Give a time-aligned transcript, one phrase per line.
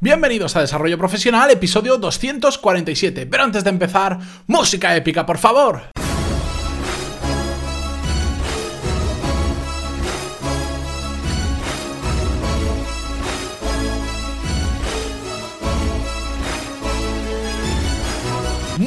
[0.00, 3.26] Bienvenidos a Desarrollo Profesional, episodio 247.
[3.26, 5.97] Pero antes de empezar, música épica, por favor.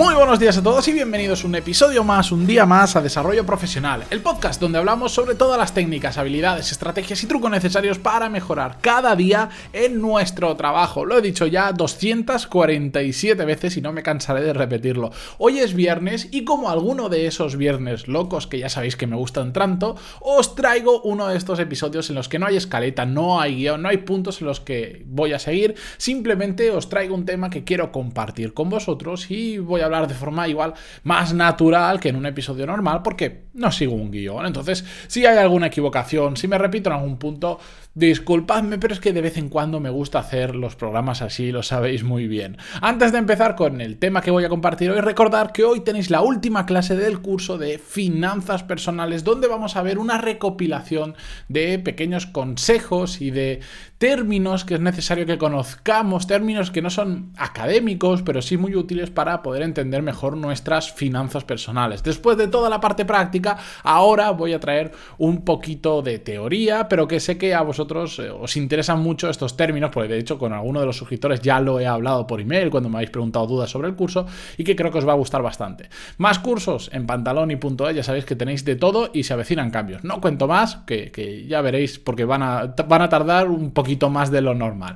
[0.01, 3.03] Muy buenos días a todos y bienvenidos a un episodio más, un día más a
[3.03, 7.99] Desarrollo Profesional, el podcast donde hablamos sobre todas las técnicas, habilidades, estrategias y trucos necesarios
[7.99, 11.05] para mejorar cada día en nuestro trabajo.
[11.05, 15.11] Lo he dicho ya 247 veces y no me cansaré de repetirlo.
[15.37, 19.15] Hoy es viernes y como alguno de esos viernes locos que ya sabéis que me
[19.15, 23.39] gustan tanto, os traigo uno de estos episodios en los que no hay escaleta, no
[23.39, 27.25] hay guion, no hay puntos en los que voy a seguir, simplemente os traigo un
[27.25, 30.73] tema que quiero compartir con vosotros y voy a hablar de forma igual
[31.03, 34.45] más natural que en un episodio normal porque no sigo un guion.
[34.45, 37.59] Entonces, si hay alguna equivocación, si me repito en algún punto,
[37.93, 41.61] disculpadme, pero es que de vez en cuando me gusta hacer los programas así, lo
[41.61, 42.57] sabéis muy bien.
[42.81, 46.09] Antes de empezar con el tema que voy a compartir hoy, recordar que hoy tenéis
[46.09, 51.15] la última clase del curso de finanzas personales donde vamos a ver una recopilación
[51.49, 53.59] de pequeños consejos y de
[53.97, 59.09] términos que es necesario que conozcamos, términos que no son académicos, pero sí muy útiles
[59.09, 62.03] para poder entender mejor nuestras finanzas personales.
[62.03, 67.07] Después de toda la parte práctica, ahora voy a traer un poquito de teoría, pero
[67.07, 67.80] que sé que a vosotros
[68.19, 71.59] eh, os interesan mucho estos términos, porque de hecho con alguno de los suscriptores ya
[71.59, 74.25] lo he hablado por email cuando me habéis preguntado dudas sobre el curso
[74.57, 75.89] y que creo que os va a gustar bastante.
[76.17, 77.59] Más cursos en pantalón e,
[77.93, 80.03] ya sabéis que tenéis de todo y se avecinan cambios.
[80.03, 84.09] No cuento más, que, que ya veréis porque van a, van a tardar un poquito
[84.09, 84.95] más de lo normal.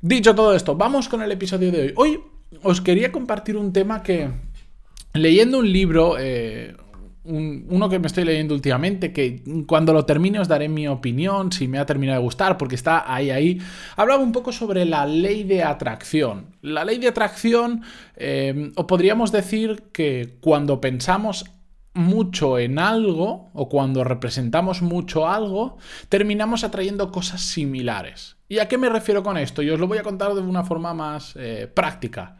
[0.00, 1.92] Dicho todo esto, vamos con el episodio de hoy.
[1.96, 2.20] Hoy
[2.62, 4.28] os quería compartir un tema que,
[5.14, 6.74] leyendo un libro, eh,
[7.24, 11.68] uno que me estoy leyendo últimamente, que cuando lo termine os daré mi opinión, si
[11.68, 13.60] me ha terminado de gustar, porque está ahí, ahí,
[13.96, 16.56] hablaba un poco sobre la ley de atracción.
[16.62, 17.82] La ley de atracción,
[18.16, 21.44] eh, o podríamos decir que cuando pensamos
[21.94, 25.76] mucho en algo o cuando representamos mucho algo,
[26.08, 28.36] terminamos atrayendo cosas similares.
[28.48, 29.62] ¿Y a qué me refiero con esto?
[29.62, 32.38] Y os lo voy a contar de una forma más eh, práctica.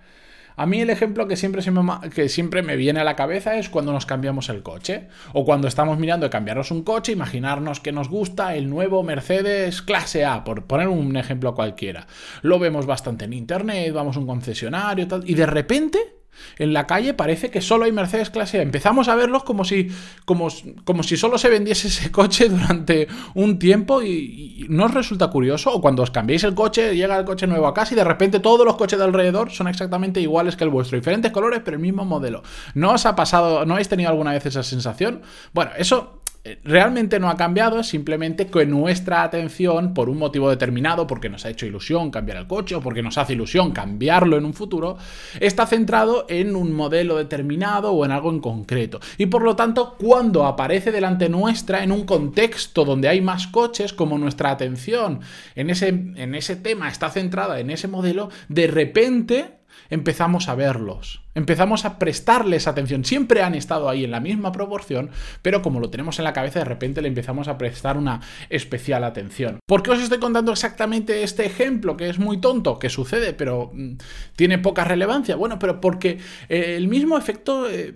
[0.56, 3.68] A mí el ejemplo que siempre, me, que siempre me viene a la cabeza es
[3.68, 5.08] cuando nos cambiamos el coche.
[5.32, 9.82] O cuando estamos mirando de cambiarnos un coche, imaginarnos que nos gusta el nuevo Mercedes
[9.82, 12.06] clase A, por poner un ejemplo cualquiera.
[12.42, 16.21] Lo vemos bastante en internet, vamos a un concesionario, tal, y de repente
[16.58, 18.62] en la calle parece que solo hay Mercedes clase A.
[18.62, 19.90] Empezamos a verlos como si,
[20.24, 25.72] como, si solo se vendiese ese coche durante un tiempo y, no os resulta curioso.
[25.72, 28.40] O cuando os cambiéis el coche, llega el coche nuevo a casa y de repente
[28.40, 30.96] todos los coches de alrededor son exactamente iguales que el vuestro.
[30.96, 32.42] Diferentes colores, pero el mismo modelo.
[32.74, 35.22] ¿No os ha pasado, no habéis tenido alguna vez esa sensación?
[35.52, 36.21] Bueno, eso
[36.64, 41.44] realmente no ha cambiado, es simplemente que nuestra atención, por un motivo determinado, porque nos
[41.44, 44.98] ha hecho ilusión cambiar el coche o porque nos hace ilusión cambiarlo en un futuro,
[45.38, 48.98] está centrado en un modelo determinado o en algo en concreto.
[49.18, 53.92] Y por lo tanto, cuando aparece delante nuestra en un contexto donde hay más coches,
[53.92, 55.20] como nuestra atención
[55.54, 61.22] en ese, en ese tema está centrada en ese modelo, de repente empezamos a verlos,
[61.34, 63.04] empezamos a prestarles atención.
[63.04, 65.10] Siempre han estado ahí en la misma proporción,
[65.42, 69.04] pero como lo tenemos en la cabeza, de repente le empezamos a prestar una especial
[69.04, 69.58] atención.
[69.66, 73.70] ¿Por qué os estoy contando exactamente este ejemplo, que es muy tonto, que sucede, pero
[73.72, 73.96] mm,
[74.36, 75.36] tiene poca relevancia?
[75.36, 76.18] Bueno, pero porque
[76.48, 77.68] eh, el mismo efecto...
[77.70, 77.94] Eh,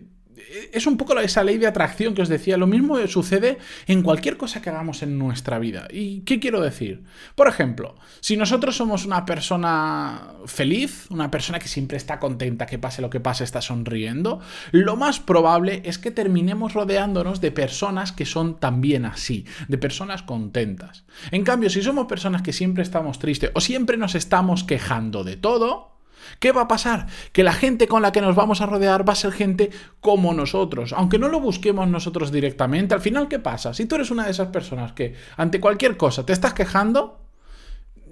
[0.72, 2.56] es un poco esa ley de atracción que os decía.
[2.56, 5.88] Lo mismo sucede en cualquier cosa que hagamos en nuestra vida.
[5.90, 7.04] ¿Y qué quiero decir?
[7.34, 12.78] Por ejemplo, si nosotros somos una persona feliz, una persona que siempre está contenta, que
[12.78, 14.40] pase lo que pase, está sonriendo,
[14.72, 20.22] lo más probable es que terminemos rodeándonos de personas que son también así, de personas
[20.22, 21.04] contentas.
[21.30, 25.36] En cambio, si somos personas que siempre estamos tristes o siempre nos estamos quejando de
[25.36, 25.95] todo,
[26.38, 27.06] ¿Qué va a pasar?
[27.32, 29.70] Que la gente con la que nos vamos a rodear va a ser gente
[30.00, 30.92] como nosotros.
[30.92, 33.74] Aunque no lo busquemos nosotros directamente, al final, ¿qué pasa?
[33.74, 37.20] Si tú eres una de esas personas que ante cualquier cosa te estás quejando,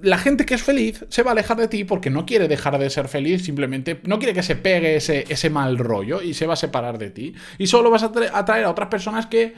[0.03, 2.79] la gente que es feliz se va a alejar de ti porque no quiere dejar
[2.79, 6.47] de ser feliz, simplemente no quiere que se pegue ese, ese mal rollo y se
[6.47, 7.35] va a separar de ti.
[7.59, 9.55] Y solo vas a atraer a otras personas que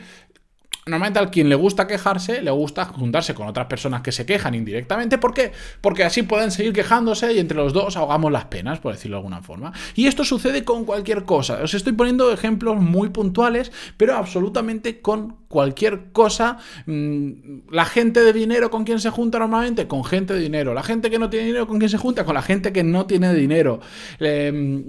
[0.89, 4.55] Normalmente a quien le gusta quejarse, le gusta juntarse con otras personas que se quejan
[4.55, 5.19] indirectamente.
[5.19, 5.51] ¿Por qué?
[5.81, 9.19] Porque así pueden seguir quejándose y entre los dos ahogamos las penas, por decirlo de
[9.19, 9.73] alguna forma.
[9.97, 11.61] Y esto sucede con cualquier cosa.
[11.61, 16.59] Os estoy poniendo ejemplos muy puntuales, pero absolutamente con cualquier cosa.
[16.87, 20.75] Mm, la gente de dinero con quien se junta normalmente, con gente de dinero.
[20.75, 23.07] La gente que no tiene dinero con quien se junta, con la gente que no
[23.07, 23.81] tiene dinero.
[24.19, 24.85] Em,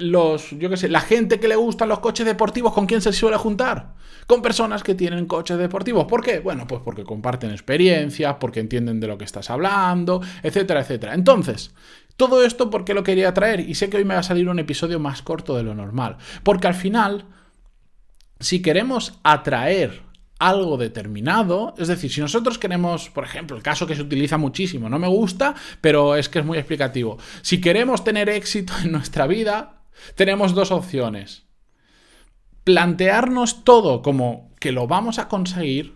[0.00, 3.12] los, yo qué sé, la gente que le gustan los coches deportivos, ¿con quién se
[3.12, 3.94] suele juntar?
[4.26, 6.06] Con personas que tienen coches deportivos.
[6.06, 6.40] ¿Por qué?
[6.40, 11.14] Bueno, pues porque comparten experiencias, porque entienden de lo que estás hablando, etcétera, etcétera.
[11.14, 11.74] Entonces,
[12.16, 14.58] todo esto porque lo quería traer y sé que hoy me va a salir un
[14.58, 16.16] episodio más corto de lo normal.
[16.42, 17.26] Porque al final
[18.44, 20.02] si queremos atraer
[20.38, 24.90] algo determinado, es decir, si nosotros queremos, por ejemplo, el caso que se utiliza muchísimo,
[24.90, 29.26] no me gusta, pero es que es muy explicativo, si queremos tener éxito en nuestra
[29.26, 29.82] vida,
[30.14, 31.44] tenemos dos opciones.
[32.64, 35.94] Plantearnos todo como que lo vamos a conseguir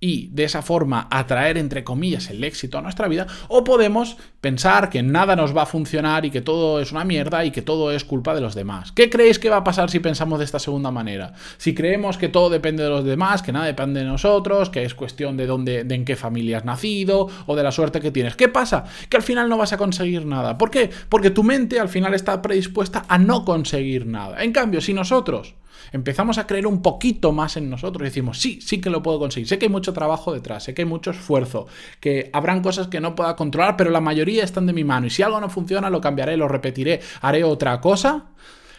[0.00, 4.88] y de esa forma atraer, entre comillas, el éxito a nuestra vida, o podemos pensar
[4.88, 7.92] que nada nos va a funcionar y que todo es una mierda y que todo
[7.92, 8.92] es culpa de los demás.
[8.92, 11.34] ¿Qué creéis que va a pasar si pensamos de esta segunda manera?
[11.58, 14.94] Si creemos que todo depende de los demás, que nada depende de nosotros, que es
[14.94, 18.36] cuestión de dónde, de en qué familia has nacido o de la suerte que tienes.
[18.36, 18.84] ¿Qué pasa?
[19.10, 20.56] Que al final no vas a conseguir nada.
[20.56, 20.90] ¿Por qué?
[21.10, 24.42] Porque tu mente al final está predispuesta a no conseguir nada.
[24.42, 25.54] En cambio, si nosotros
[25.92, 29.18] empezamos a creer un poquito más en nosotros y decimos, sí, sí que lo puedo
[29.18, 31.66] conseguir, sé que hay mucho trabajo detrás, sé que hay mucho esfuerzo,
[32.00, 35.10] que habrán cosas que no pueda controlar, pero la mayoría están de mi mano y
[35.10, 38.26] si algo no funciona lo cambiaré, lo repetiré, haré otra cosa.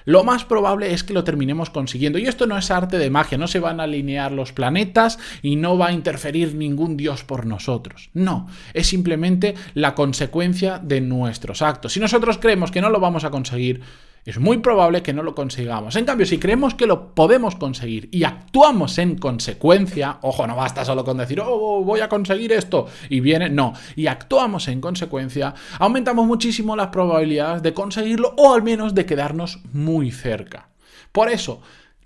[0.06, 2.18] Lo más probable es que lo terminemos consiguiendo.
[2.18, 5.56] Y esto no es arte de magia, no se van a alinear los planetas y
[5.56, 8.10] no va a interferir ningún dios por nosotros.
[8.14, 11.94] No, es simplemente la consecuencia de nuestros actos.
[11.94, 13.82] Si nosotros creemos que no lo vamos a conseguir,
[14.26, 15.96] es muy probable que no lo consigamos.
[15.96, 20.86] En cambio, si creemos que lo podemos conseguir y actuamos en consecuencia, ojo, no basta
[20.86, 25.56] solo con decir, oh, voy a conseguir esto y viene, no, y actuamos en consecuencia,
[25.80, 30.70] aumentamos muchísimo las probabilidades de conseguirlo o al menos de quedarnos muy cerca.
[31.12, 31.62] Por eso,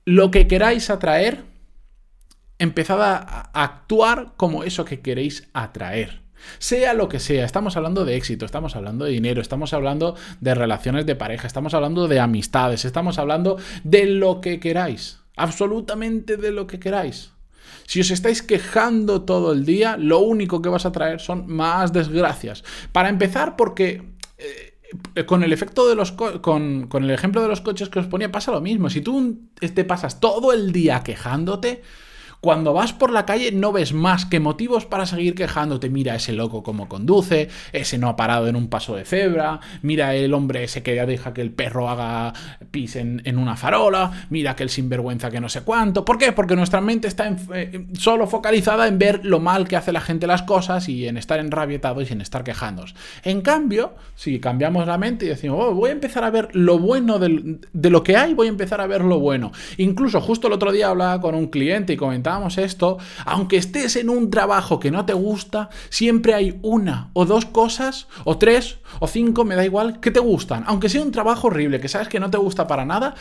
[0.06, 1.44] lo que queráis atraer,
[2.60, 6.25] empezad a actuar como eso que queréis atraer.
[6.60, 10.56] Sea lo que sea, estamos hablando de éxito, estamos hablando de dinero, estamos hablando de
[10.56, 16.52] relaciones de pareja, estamos hablando de amistades, estamos hablando de lo que queráis, absolutamente de
[16.52, 17.32] lo que queráis.
[17.88, 21.94] Si os estáis quejando todo el día, lo único que vas a traer son más
[21.94, 22.64] desgracias.
[22.92, 24.16] Para empezar, porque...
[24.38, 24.72] Eh,
[25.26, 28.32] con el efecto de los con, con el ejemplo de los coches que os ponía
[28.32, 28.90] pasa lo mismo.
[28.90, 31.82] Si tú te pasas todo el día quejándote,
[32.46, 35.90] cuando vas por la calle no ves más que motivos para seguir quejándote.
[35.90, 40.14] Mira ese loco cómo conduce, ese no ha parado en un paso de cebra, mira
[40.14, 42.34] el hombre ese que deja que el perro haga
[42.70, 46.06] pis en, una farola, mira que el sinvergüenza que no sé cuánto.
[46.06, 46.34] ¿Por qué?
[46.34, 50.28] Porque nuestra mente está eh, solo focalizada en ver lo mal que hace la gente
[50.28, 52.94] las cosas y en estar enrabietados y en estar quejándonos.
[53.24, 56.78] En cambio, si cambiamos la mente y decimos, oh, voy a empezar a ver lo
[56.78, 59.52] bueno de lo que hay, voy a empezar a ver lo bueno.
[59.78, 64.10] Incluso justo el otro día hablaba con un cliente y comentaba esto, aunque estés en
[64.10, 69.08] un trabajo que no te gusta, siempre hay una o dos cosas, o tres o
[69.08, 70.64] cinco, me da igual, que te gustan.
[70.68, 73.16] Aunque sea un trabajo horrible, que sabes que no te gusta para nada,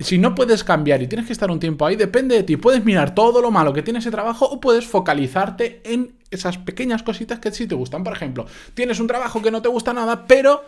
[0.00, 2.56] si no puedes cambiar y tienes que estar un tiempo ahí, depende de ti.
[2.56, 7.02] Puedes mirar todo lo malo que tiene ese trabajo o puedes focalizarte en esas pequeñas
[7.02, 8.02] cositas que sí te gustan.
[8.02, 10.64] Por ejemplo, tienes un trabajo que no te gusta nada, pero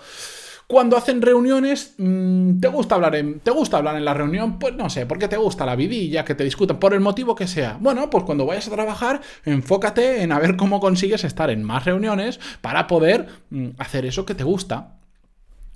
[0.67, 4.59] cuando hacen reuniones, mm, ¿te gusta, hablar en, ¿te gusta hablar en la reunión?
[4.59, 7.47] Pues no sé, porque te gusta la vidilla, que te discutan, por el motivo que
[7.47, 7.77] sea.
[7.81, 11.85] Bueno, pues cuando vayas a trabajar, enfócate en a ver cómo consigues estar en más
[11.85, 14.99] reuniones para poder mm, hacer eso que te gusta.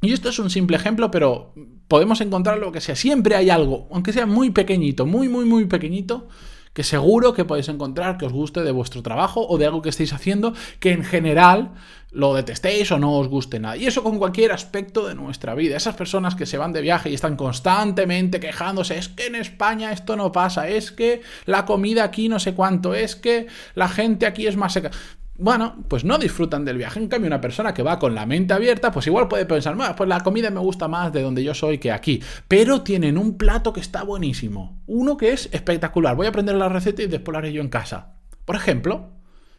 [0.03, 1.53] Y esto es un simple ejemplo, pero
[1.89, 2.97] podemos encontrar lo que sea.
[2.97, 6.29] Siempre hay algo, aunque sea muy pequeñito, muy, muy, muy pequeñito,
[6.77, 9.89] que seguro que podéis encontrar que os guste de vuestro trabajo o de algo que
[9.89, 11.73] estéis haciendo que en general
[12.11, 13.79] lo detestéis o no os guste nada.
[13.79, 15.79] Y eso con cualquier aspecto de nuestra vida.
[15.79, 19.91] Esas personas que se van de viaje y están constantemente quejándose, es que en España
[19.91, 24.27] esto no pasa, es que la comida aquí no sé cuánto, es que la gente
[24.27, 24.91] aquí es más seca
[25.39, 26.99] bueno, pues no disfrutan del viaje.
[26.99, 30.09] En cambio, una persona que va con la mente abierta, pues igual puede pensar, pues
[30.09, 32.23] la comida me gusta más de donde yo soy que aquí.
[32.49, 34.83] Pero tienen un plato que está buenísimo.
[34.87, 36.17] Uno que es espectacular.
[36.17, 38.15] Voy a aprender la receta y después la haré yo en casa.
[38.45, 39.16] Por ejemplo,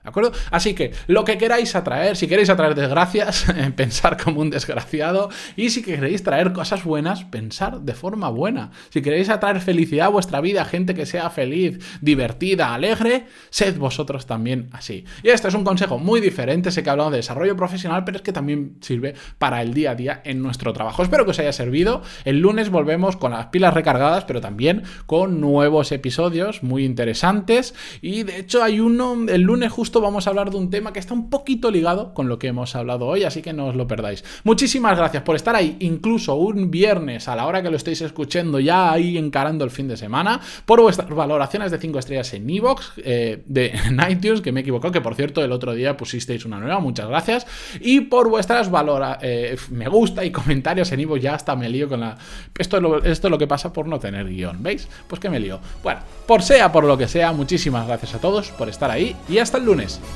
[0.07, 0.31] ¿De acuerdo?
[0.51, 3.45] Así que lo que queráis atraer, si queréis atraer desgracias,
[3.75, 5.27] pensar como un desgraciado.
[5.57, 8.71] Y si queréis traer cosas buenas, pensar de forma buena.
[8.87, 14.25] Si queréis atraer felicidad a vuestra vida, gente que sea feliz, divertida, alegre, sed vosotros
[14.25, 15.03] también así.
[15.23, 16.71] Y este es un consejo muy diferente.
[16.71, 19.95] Sé que hablamos de desarrollo profesional, pero es que también sirve para el día a
[19.95, 21.03] día en nuestro trabajo.
[21.03, 22.01] Espero que os haya servido.
[22.23, 27.75] El lunes volvemos con las pilas recargadas, pero también con nuevos episodios muy interesantes.
[28.01, 30.99] Y de hecho, hay uno el lunes justo vamos a hablar de un tema que
[30.99, 33.87] está un poquito ligado con lo que hemos hablado hoy, así que no os lo
[33.87, 34.23] perdáis.
[34.43, 38.59] Muchísimas gracias por estar ahí, incluso un viernes a la hora que lo estéis escuchando,
[38.59, 42.93] ya ahí encarando el fin de semana, por vuestras valoraciones de 5 estrellas en Evox,
[42.97, 43.73] eh, de
[44.09, 47.07] iTunes, que me he equivocado, que por cierto el otro día pusisteis una nueva, muchas
[47.07, 47.47] gracias,
[47.79, 51.87] y por vuestras valora, eh, me gusta y comentarios en Evox, ya hasta me lío
[51.89, 52.17] con la...
[52.57, 54.87] Esto es, lo, esto es lo que pasa por no tener guion, ¿veis?
[55.07, 55.59] Pues que me lío.
[55.83, 59.37] Bueno, por sea por lo que sea, muchísimas gracias a todos por estar ahí y
[59.39, 59.65] hasta el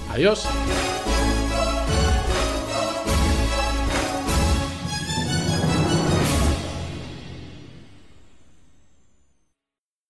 [0.09, 0.47] Adiós.